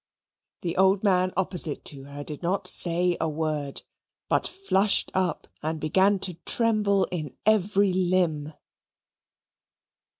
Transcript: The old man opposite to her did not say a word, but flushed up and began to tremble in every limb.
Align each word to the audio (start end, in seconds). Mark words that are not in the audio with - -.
The 0.63 0.77
old 0.77 1.03
man 1.03 1.31
opposite 1.37 1.85
to 1.85 2.05
her 2.05 2.23
did 2.23 2.41
not 2.41 2.65
say 2.67 3.15
a 3.21 3.29
word, 3.29 3.83
but 4.29 4.47
flushed 4.47 5.11
up 5.13 5.47
and 5.61 5.79
began 5.79 6.17
to 6.21 6.33
tremble 6.43 7.03
in 7.11 7.37
every 7.45 7.93
limb. 7.93 8.51